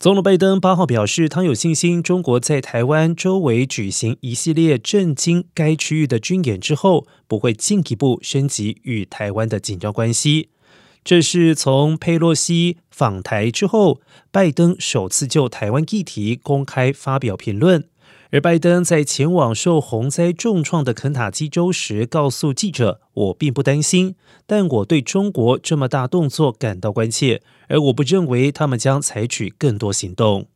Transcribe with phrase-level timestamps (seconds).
[0.00, 10.48] 总统拜登八号表示，他有信心，中国在台湾周围举行一系列震惊该区域的军演之后，不会进一步升级与台湾的紧张关系。
[11.04, 14.00] 这是从佩洛西访台之后，
[14.30, 17.84] 拜登首次就台湾议题公开发表评论。
[18.30, 24.14] 而拜登在前往受洪灾重创的肯塔基州时，告诉记者：“我并不担心，
[24.46, 30.46] 但我对中国这么大动作感到关切，而我不认为他们将采取更多行动。”